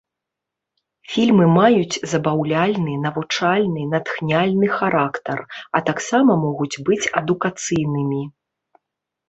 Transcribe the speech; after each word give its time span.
Фільмы 1.11 1.45
маюць 1.57 2.01
забаўляльны, 2.13 2.93
навучальны, 3.05 3.81
натхняльны 3.93 4.67
характар, 4.81 5.37
а 5.75 5.85
таксама 5.93 6.31
могуць 6.49 6.73
быць 6.91 7.01
адукацыйнымі. 7.25 8.23